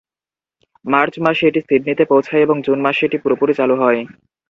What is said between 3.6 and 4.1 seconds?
হয়।